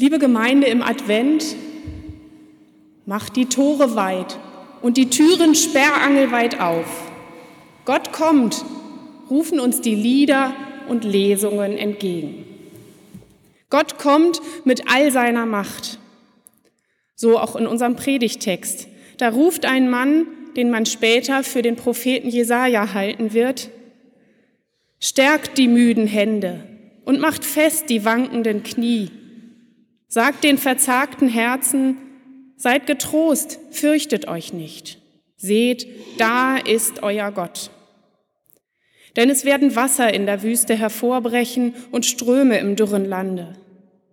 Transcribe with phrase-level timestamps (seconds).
[0.00, 1.44] Liebe Gemeinde im Advent,
[3.04, 4.38] macht die Tore weit
[4.80, 6.86] und die Türen sperrangelweit auf.
[7.84, 8.64] Gott kommt,
[9.28, 10.54] rufen uns die Lieder
[10.88, 12.46] und Lesungen entgegen.
[13.68, 15.98] Gott kommt mit all seiner Macht.
[17.14, 18.88] So auch in unserem Predigtext.
[19.18, 20.26] Da ruft ein Mann,
[20.56, 23.68] den man später für den Propheten Jesaja halten wird,
[24.98, 26.64] stärkt die müden Hände
[27.04, 29.10] und macht fest die wankenden Knie.
[30.12, 31.96] Sagt den verzagten Herzen,
[32.56, 34.98] seid getrost, fürchtet euch nicht.
[35.36, 35.86] Seht,
[36.18, 37.70] da ist euer Gott.
[39.14, 43.54] Denn es werden Wasser in der Wüste hervorbrechen und Ströme im dürren Lande.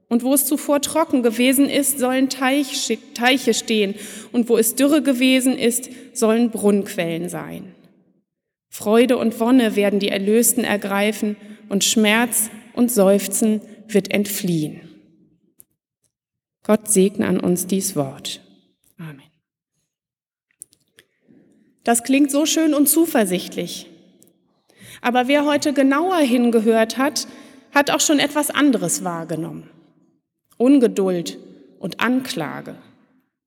[0.07, 3.95] Und wo es zuvor trocken gewesen ist, sollen Teiche stehen,
[4.31, 7.73] und wo es dürre gewesen ist, sollen Brunnenquellen sein.
[8.69, 11.37] Freude und Wonne werden die Erlösten ergreifen,
[11.69, 14.86] und Schmerz und Seufzen wird entfliehen.
[16.67, 18.41] Gott segne an uns dies Wort.
[18.99, 19.23] Amen.
[21.85, 23.89] Das klingt so schön und zuversichtlich.
[25.01, 27.25] Aber wer heute genauer hingehört hat,
[27.73, 29.69] hat auch schon etwas anderes wahrgenommen.
[30.57, 31.37] Ungeduld
[31.79, 32.75] und Anklage.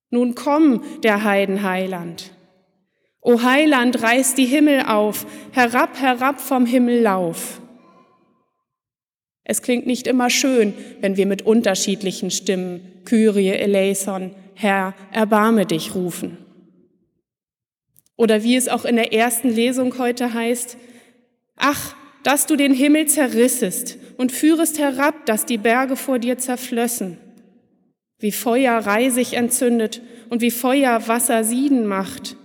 [0.08, 2.32] Nun komm, der Heidenheiland.
[3.20, 7.60] O Heiland, reiß die Himmel auf, herab, herab vom Himmel lauf.
[9.44, 15.94] Es klingt nicht immer schön, wenn wir mit unterschiedlichen Stimmen Kyrie eleison, Herr, erbarme dich
[15.94, 16.38] rufen.
[18.16, 20.76] Oder wie es auch in der ersten Lesung heute heißt,
[21.56, 27.16] ach, dass du den Himmel zerrissest und führest herab, dass die Berge vor dir zerflössen.
[28.18, 32.36] Wie Feuer reisig entzündet und wie Feuer Wasser sieden macht,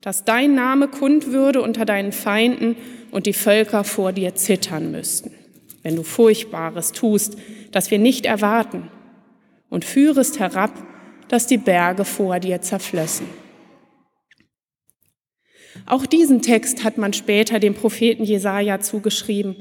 [0.00, 2.76] dass dein Name kund würde unter deinen Feinden
[3.12, 5.32] und die Völker vor dir zittern müssten,
[5.82, 7.36] wenn du Furchtbares tust,
[7.70, 8.90] das wir nicht erwarten,
[9.68, 10.72] und führest herab,
[11.28, 13.26] dass die Berge vor dir zerflössen.
[15.84, 19.56] Auch diesen Text hat man später dem Propheten Jesaja zugeschrieben,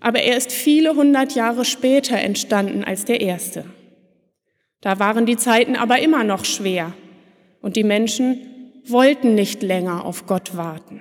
[0.00, 3.64] aber er ist viele hundert Jahre später entstanden als der erste.
[4.80, 6.92] Da waren die Zeiten aber immer noch schwer
[7.60, 11.00] und die Menschen wollten nicht länger auf Gott warten.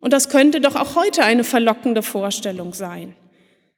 [0.00, 3.14] Und das könnte doch auch heute eine verlockende Vorstellung sein,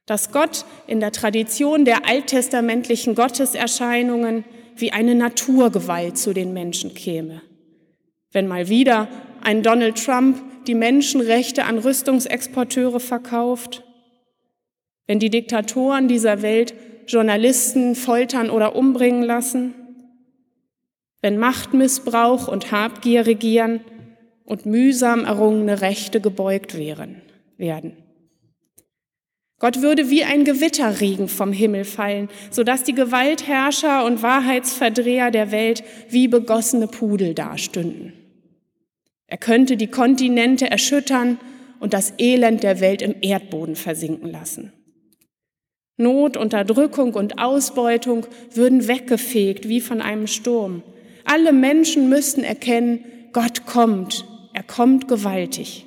[0.05, 4.43] dass Gott in der Tradition der alttestamentlichen Gotteserscheinungen
[4.75, 7.41] wie eine Naturgewalt zu den Menschen käme
[8.33, 9.07] wenn mal wieder
[9.41, 13.83] ein Donald Trump die Menschenrechte an Rüstungsexporteure verkauft,
[15.07, 16.73] wenn die Diktatoren dieser Welt
[17.07, 19.75] Journalisten foltern oder umbringen lassen,
[21.21, 23.81] wenn Machtmissbrauch und Habgier regieren
[24.45, 27.21] und mühsam errungene Rechte gebeugt werden.
[29.63, 35.85] Gott würde wie ein Gewitterregen vom Himmel fallen, sodass die Gewaltherrscher und Wahrheitsverdreher der Welt
[36.09, 38.11] wie begossene Pudel dastünden.
[39.25, 41.39] Er könnte die Kontinente erschüttern
[41.79, 44.73] und das Elend der Welt im Erdboden versinken lassen.
[45.95, 50.83] Not, Unterdrückung und Ausbeutung würden weggefegt wie von einem Sturm.
[51.23, 55.85] Alle Menschen müssten erkennen, Gott kommt, er kommt gewaltig.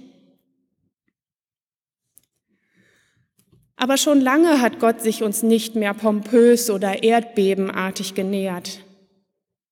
[3.77, 8.81] Aber schon lange hat Gott sich uns nicht mehr pompös oder erdbebenartig genähert.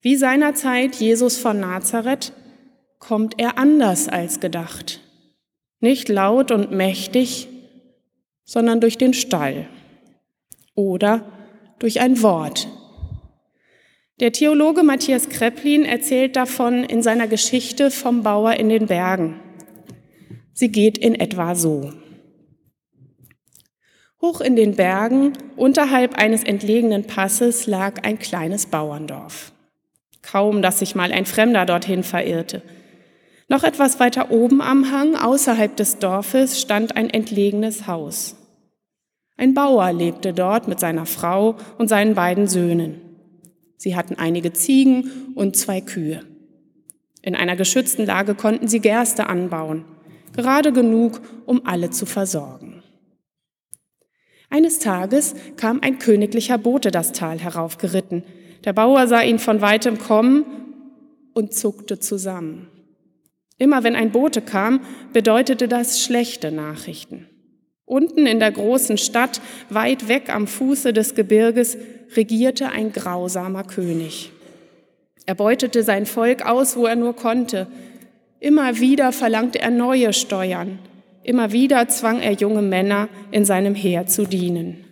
[0.03, 2.33] Wie seinerzeit Jesus von Nazareth
[2.99, 5.01] kommt er anders als gedacht.
[5.81, 7.49] Nicht laut und mächtig,
[8.45, 9.67] sondern durch den Stall
[10.75, 11.25] oder
[11.79, 12.69] durch ein Wort.
[14.21, 19.41] Der Theologe Matthias Kreplin erzählt davon in seiner Geschichte vom Bauer in den Bergen.
[20.53, 21.93] Sie geht in etwa so.
[24.25, 29.53] Hoch in den Bergen, unterhalb eines entlegenen Passes, lag ein kleines Bauerndorf.
[30.23, 32.63] Kaum, dass sich mal ein Fremder dorthin verirrte.
[33.49, 38.37] Noch etwas weiter oben am Hang, außerhalb des Dorfes, stand ein entlegenes Haus.
[39.37, 43.03] Ein Bauer lebte dort mit seiner Frau und seinen beiden Söhnen.
[43.77, 46.23] Sie hatten einige Ziegen und zwei Kühe.
[47.21, 49.85] In einer geschützten Lage konnten sie Gerste anbauen,
[50.35, 52.74] gerade genug, um alle zu versorgen.
[54.55, 58.23] Eines Tages kam ein königlicher Bote das Tal heraufgeritten.
[58.65, 60.45] Der Bauer sah ihn von weitem kommen
[61.33, 62.69] und zuckte zusammen.
[63.59, 67.27] Immer wenn ein Bote kam, bedeutete das schlechte Nachrichten.
[67.85, 69.41] Unten in der großen Stadt,
[69.71, 71.77] weit weg am Fuße des Gebirges,
[72.15, 74.31] regierte ein grausamer König.
[75.27, 77.67] Er beutete sein Volk aus, wo er nur konnte.
[78.39, 80.79] Immer wieder verlangte er neue Steuern.
[81.25, 84.85] Immer wieder zwang er junge Männer, in seinem Heer zu dienen.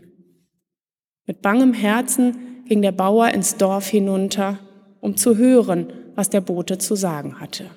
[1.27, 4.59] Mit bangem Herzen ging der Bauer ins Dorf hinunter,
[5.01, 7.71] um zu hören, was der Bote zu sagen hatte.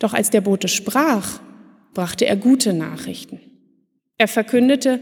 [0.00, 1.40] Doch als der Bote sprach,
[1.94, 3.40] brachte er gute Nachrichten.
[4.18, 5.00] Er verkündete,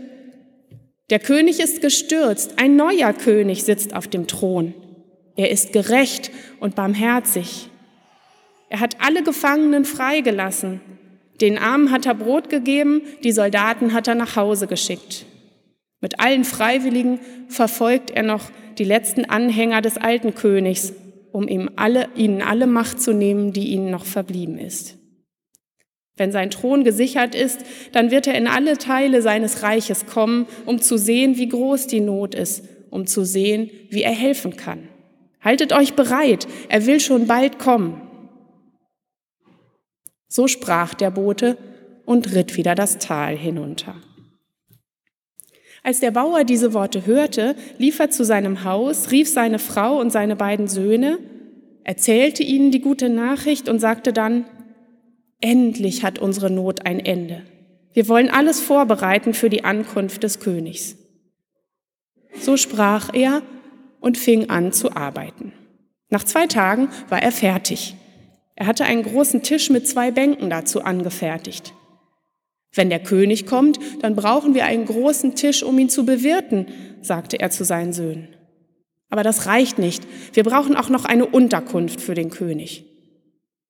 [1.10, 4.74] der König ist gestürzt, ein neuer König sitzt auf dem Thron.
[5.36, 6.30] Er ist gerecht
[6.60, 7.68] und barmherzig.
[8.68, 10.80] Er hat alle Gefangenen freigelassen.
[11.40, 15.26] Den Armen hat er Brot gegeben, die Soldaten hat er nach Hause geschickt.
[16.00, 20.92] Mit allen Freiwilligen verfolgt er noch die letzten Anhänger des alten Königs,
[21.32, 24.98] um ihm alle, ihnen alle Macht zu nehmen, die ihnen noch verblieben ist.
[26.16, 27.60] Wenn sein Thron gesichert ist,
[27.92, 32.00] dann wird er in alle Teile seines Reiches kommen, um zu sehen, wie groß die
[32.00, 34.88] Not ist, um zu sehen, wie er helfen kann.
[35.40, 38.00] Haltet euch bereit, er will schon bald kommen.
[40.34, 41.56] So sprach der Bote
[42.04, 43.94] und ritt wieder das Tal hinunter.
[45.84, 50.10] Als der Bauer diese Worte hörte, lief er zu seinem Haus, rief seine Frau und
[50.10, 51.20] seine beiden Söhne,
[51.84, 54.44] erzählte ihnen die gute Nachricht und sagte dann,
[55.40, 57.42] Endlich hat unsere Not ein Ende.
[57.92, 60.96] Wir wollen alles vorbereiten für die Ankunft des Königs.
[62.40, 63.42] So sprach er
[64.00, 65.52] und fing an zu arbeiten.
[66.10, 67.94] Nach zwei Tagen war er fertig.
[68.54, 71.74] Er hatte einen großen Tisch mit zwei Bänken dazu angefertigt.
[72.72, 76.66] Wenn der König kommt, dann brauchen wir einen großen Tisch, um ihn zu bewirten,
[77.02, 78.28] sagte er zu seinen Söhnen.
[79.10, 80.04] Aber das reicht nicht.
[80.32, 82.84] Wir brauchen auch noch eine Unterkunft für den König.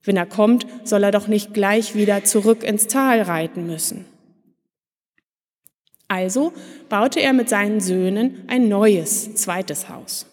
[0.03, 4.07] Wenn er kommt, soll er doch nicht gleich wieder zurück ins Tal reiten müssen.
[6.09, 6.53] Also
[6.89, 10.27] baute er mit seinen Söhnen ein neues, zweites Haus.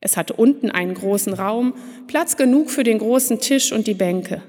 [0.00, 1.74] Es hatte unten einen großen Raum,
[2.06, 4.42] Platz genug für den großen Tisch und die Bänke.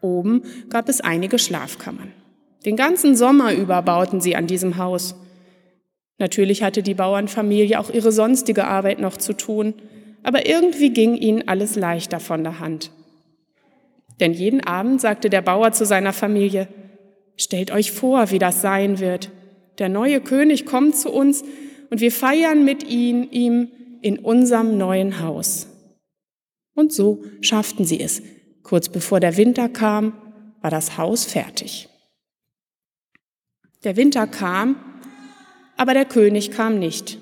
[0.00, 2.12] Oben gab es einige Schlafkammern.
[2.64, 5.14] Den ganzen Sommer über bauten sie an diesem Haus.
[6.18, 9.74] Natürlich hatte die Bauernfamilie auch ihre sonstige Arbeit noch zu tun,
[10.22, 12.90] aber irgendwie ging ihnen alles leichter von der Hand.
[14.20, 16.68] Denn jeden Abend sagte der Bauer zu seiner Familie,
[17.36, 19.30] stellt euch vor, wie das sein wird.
[19.78, 21.44] Der neue König kommt zu uns
[21.90, 23.68] und wir feiern mit ihm, ihm
[24.02, 25.66] in unserem neuen Haus.
[26.74, 28.22] Und so schafften sie es.
[28.62, 30.12] Kurz bevor der Winter kam,
[30.60, 31.88] war das Haus fertig.
[33.84, 34.76] Der Winter kam,
[35.76, 37.18] aber der König kam nicht.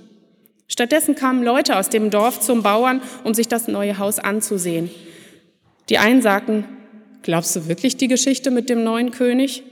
[0.67, 4.91] Stattdessen kamen Leute aus dem Dorf zum Bauern, um sich das neue Haus anzusehen.
[5.91, 6.65] Die einen sagten,
[7.23, 9.63] glaubst du wirklich die Geschichte mit dem neuen König?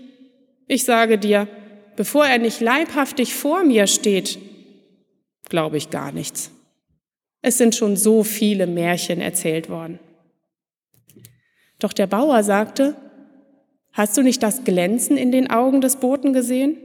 [0.69, 1.49] Ich sage dir,
[1.97, 4.39] bevor er nicht leibhaftig vor mir steht,
[5.49, 6.51] glaube ich gar nichts.
[7.43, 9.99] Es sind schon so viele Märchen erzählt worden.
[11.79, 12.97] Doch der Bauer sagte,
[13.93, 16.79] hast du nicht das Glänzen in den Augen des Boten gesehen?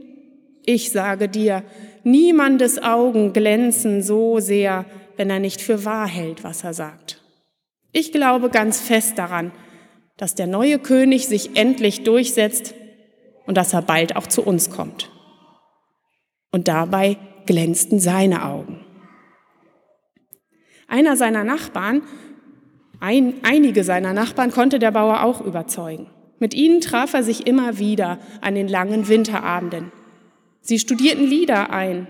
[0.66, 1.62] Ich sage dir,
[2.04, 7.22] Niemandes Augen glänzen so sehr, wenn er nicht für wahr hält, was er sagt.
[7.92, 9.52] Ich glaube ganz fest daran,
[10.16, 12.74] dass der neue König sich endlich durchsetzt
[13.46, 15.10] und dass er bald auch zu uns kommt.
[16.50, 18.77] Und dabei glänzten seine Augen.
[20.88, 22.02] Einer seiner Nachbarn,
[22.98, 26.08] ein, einige seiner Nachbarn konnte der Bauer auch überzeugen.
[26.40, 29.92] Mit ihnen traf er sich immer wieder an den langen Winterabenden.
[30.62, 32.08] Sie studierten Lieder ein,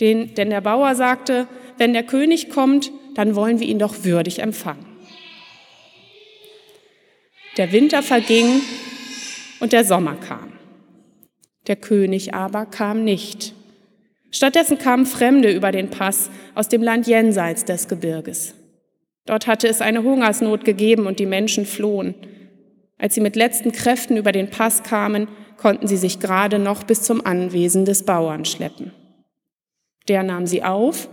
[0.00, 1.46] den, denn der Bauer sagte,
[1.78, 4.86] wenn der König kommt, dann wollen wir ihn doch würdig empfangen.
[7.56, 8.62] Der Winter verging
[9.60, 10.52] und der Sommer kam.
[11.66, 13.54] Der König aber kam nicht.
[14.32, 18.54] Stattdessen kamen Fremde über den Pass aus dem Land jenseits des Gebirges.
[19.26, 22.14] Dort hatte es eine Hungersnot gegeben und die Menschen flohen.
[22.98, 27.02] Als sie mit letzten Kräften über den Pass kamen, konnten sie sich gerade noch bis
[27.02, 28.92] zum Anwesen des Bauern schleppen.
[30.08, 31.08] Der nahm sie auf,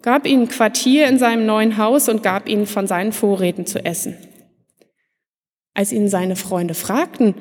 [0.00, 4.16] gab ihnen Quartier in seinem neuen Haus und gab ihnen von seinen Vorräten zu essen.
[5.74, 7.34] Als ihn seine Freunde fragten,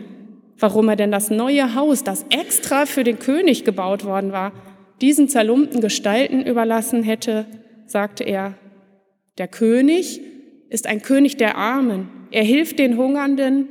[0.57, 4.51] warum er denn das neue Haus, das extra für den König gebaut worden war,
[5.01, 7.45] diesen zerlumpten Gestalten überlassen hätte,
[7.85, 8.55] sagte er,
[9.37, 10.21] der König
[10.69, 12.09] ist ein König der Armen.
[12.31, 13.69] Er hilft den Hungernden,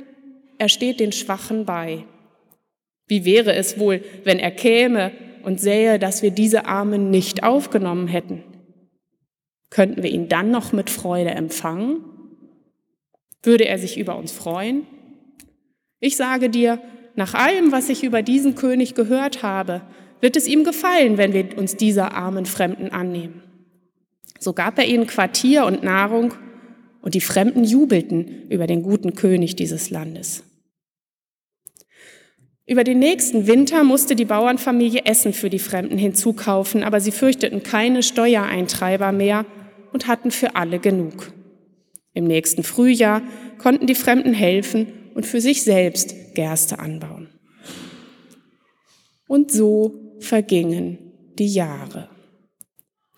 [0.57, 2.05] er steht den Schwachen bei.
[3.07, 5.11] Wie wäre es wohl, wenn er käme
[5.43, 8.43] und sähe, dass wir diese Armen nicht aufgenommen hätten?
[9.69, 12.03] Könnten wir ihn dann noch mit Freude empfangen?
[13.43, 14.85] Würde er sich über uns freuen?
[15.99, 16.79] Ich sage dir,
[17.15, 19.81] nach allem, was ich über diesen König gehört habe,
[20.21, 23.43] wird es ihm gefallen, wenn wir uns dieser armen Fremden annehmen.
[24.39, 26.33] So gab er ihnen Quartier und Nahrung,
[27.01, 30.43] und die Fremden jubelten über den guten König dieses Landes.
[32.65, 37.63] Über den nächsten Winter musste die Bauernfamilie Essen für die Fremden hinzukaufen, aber sie fürchteten
[37.63, 39.45] keine Steuereintreiber mehr
[39.91, 41.31] und hatten für alle genug.
[42.13, 43.23] Im nächsten Frühjahr
[43.57, 47.29] konnten die Fremden helfen und für sich selbst Gerste anbauen.
[49.27, 50.97] Und so vergingen
[51.37, 52.09] die Jahre.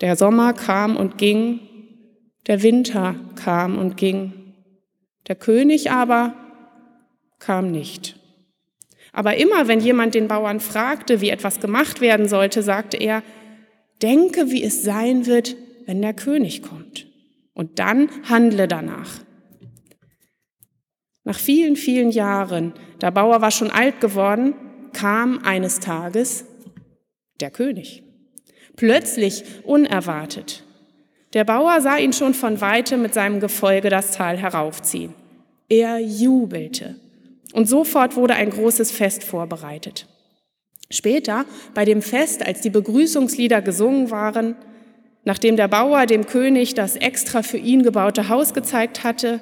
[0.01, 1.60] Der Sommer kam und ging,
[2.48, 4.34] der Winter kam und ging,
[5.27, 6.34] der König aber
[7.39, 8.17] kam nicht.
[9.13, 13.24] Aber immer, wenn jemand den Bauern fragte, wie etwas gemacht werden sollte, sagte er,
[14.01, 15.55] denke, wie es sein wird,
[15.86, 17.08] wenn der König kommt.
[17.53, 19.22] Und dann handle danach.
[21.24, 24.55] Nach vielen, vielen Jahren, der Bauer war schon alt geworden,
[24.93, 26.46] kam eines Tages
[27.41, 28.03] der König.
[28.75, 30.63] Plötzlich, unerwartet.
[31.33, 35.13] Der Bauer sah ihn schon von weitem mit seinem Gefolge das Tal heraufziehen.
[35.69, 36.95] Er jubelte.
[37.53, 40.07] Und sofort wurde ein großes Fest vorbereitet.
[40.89, 44.55] Später, bei dem Fest, als die Begrüßungslieder gesungen waren,
[45.24, 49.39] nachdem der Bauer dem König das extra für ihn gebaute Haus gezeigt hatte,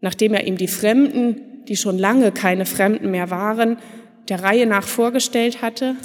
[0.00, 3.78] nachdem er ihm die Fremden, die schon lange keine Fremden mehr waren,
[4.28, 5.96] der Reihe nach vorgestellt hatte,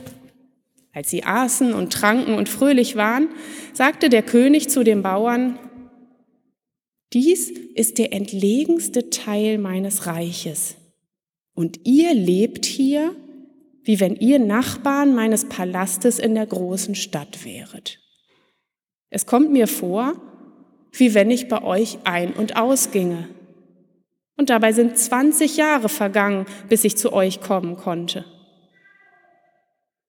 [0.93, 3.29] als sie aßen und tranken und fröhlich waren,
[3.73, 5.57] sagte der König zu den Bauern,
[7.13, 10.75] dies ist der entlegenste Teil meines Reiches.
[11.55, 13.15] Und ihr lebt hier,
[13.83, 17.99] wie wenn ihr Nachbarn meines Palastes in der großen Stadt wäret.
[19.09, 20.15] Es kommt mir vor,
[20.91, 23.27] wie wenn ich bei euch ein- und ausginge.
[24.37, 28.25] Und dabei sind 20 Jahre vergangen, bis ich zu euch kommen konnte.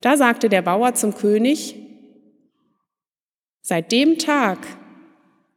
[0.04, 1.76] Da sagte der Bauer zum König,
[3.62, 4.58] seit dem Tag,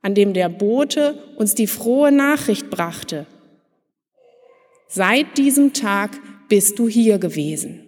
[0.02, 3.28] an dem der Bote uns die frohe Nachricht brachte,
[4.88, 7.84] Seit diesem Tag bist du hier gewesen.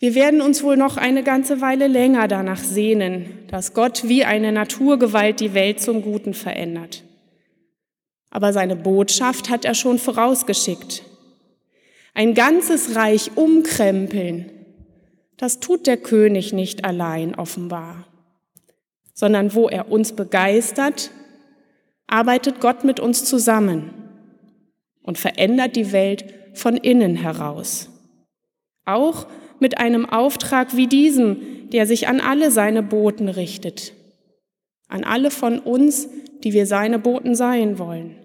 [0.00, 4.50] Wir werden uns wohl noch eine ganze Weile länger danach sehnen, dass Gott wie eine
[4.50, 7.04] Naturgewalt die Welt zum Guten verändert.
[8.34, 11.04] Aber seine Botschaft hat er schon vorausgeschickt.
[12.12, 14.50] Ein ganzes Reich umkrempeln,
[15.38, 18.04] das tut der König nicht allein offenbar
[19.14, 21.10] sondern wo er uns begeistert,
[22.06, 23.94] arbeitet Gott mit uns zusammen
[25.02, 27.88] und verändert die Welt von innen heraus.
[28.84, 29.26] Auch
[29.60, 33.94] mit einem Auftrag wie diesem, der sich an alle seine Boten richtet,
[34.88, 36.08] an alle von uns,
[36.42, 38.16] die wir seine Boten sein wollen.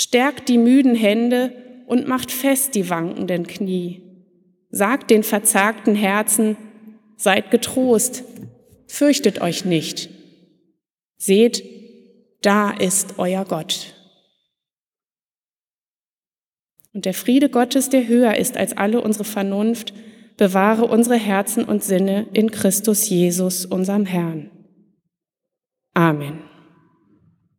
[0.00, 1.52] Stärkt die müden Hände
[1.88, 4.00] und macht fest die wankenden Knie.
[4.70, 6.56] Sagt den verzagten Herzen,
[7.16, 8.22] seid getrost,
[8.86, 10.08] Fürchtet euch nicht.
[11.16, 11.64] Seht,
[12.42, 13.92] da ist euer Gott.
[16.94, 19.92] Und der Friede Gottes, der höher ist als alle unsere Vernunft,
[20.36, 24.50] bewahre unsere Herzen und Sinne in Christus Jesus, unserem Herrn.
[25.92, 26.47] Amen.